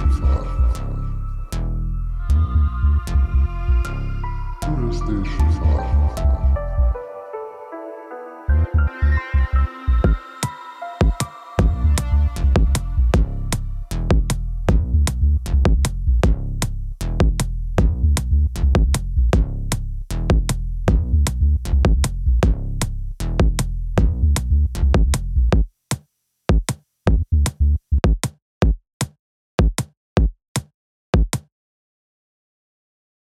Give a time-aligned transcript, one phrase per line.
[0.00, 0.67] Oh.